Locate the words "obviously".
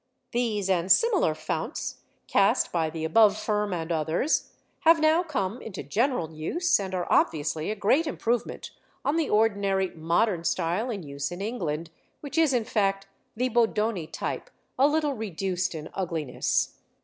7.07-7.69